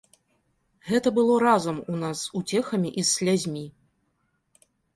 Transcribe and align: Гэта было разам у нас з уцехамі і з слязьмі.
Гэта 0.89 1.11
было 1.17 1.35
разам 1.43 1.77
у 1.93 1.99
нас 2.05 2.17
з 2.23 2.33
уцехамі 2.41 2.89
і 3.03 3.07
з 3.07 3.07
слязьмі. 3.13 3.65